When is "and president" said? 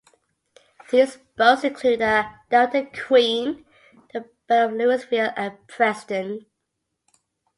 5.37-6.47